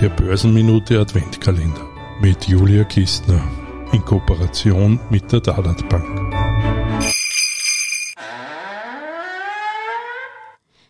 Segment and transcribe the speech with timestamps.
[0.00, 1.86] Der Börsenminute Adventkalender
[2.22, 3.42] mit Julia Kistner
[3.92, 6.34] in Kooperation mit der Dalat Bank.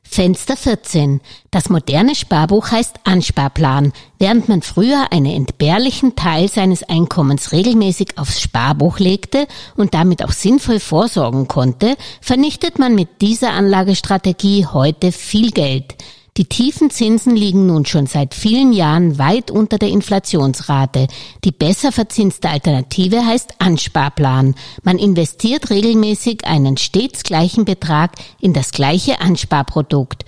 [0.05, 1.21] Fenster 14.
[1.51, 3.93] Das moderne Sparbuch heißt Ansparplan.
[4.21, 10.33] Während man früher einen entbehrlichen Teil seines Einkommens regelmäßig aufs Sparbuch legte und damit auch
[10.33, 15.97] sinnvoll vorsorgen konnte, vernichtet man mit dieser Anlagestrategie heute viel Geld.
[16.41, 21.07] Die tiefen Zinsen liegen nun schon seit vielen Jahren weit unter der Inflationsrate.
[21.45, 24.55] Die besser verzinste Alternative heißt Ansparplan.
[24.83, 30.25] Man investiert regelmäßig einen stets gleichen Betrag in das gleiche Ansparprodukt.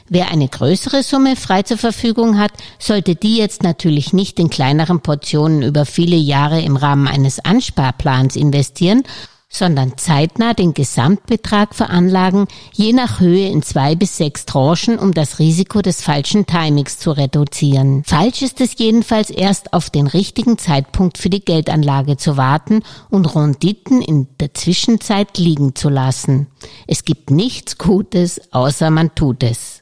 [0.08, 5.02] Wer eine größere Summe frei zur Verfügung hat, sollte die jetzt natürlich nicht in kleineren
[5.02, 9.02] Portionen über viele Jahre im Rahmen eines Ansparplans investieren,
[9.52, 15.38] sondern zeitnah den Gesamtbetrag veranlagen, je nach Höhe in zwei bis sechs Tranchen, um das
[15.38, 18.02] Risiko des falschen Timings zu reduzieren.
[18.04, 23.36] Falsch ist es jedenfalls erst auf den richtigen Zeitpunkt für die Geldanlage zu warten und
[23.36, 26.46] Renditen in der Zwischenzeit liegen zu lassen.
[26.86, 29.81] Es gibt nichts Gutes, außer man tut es.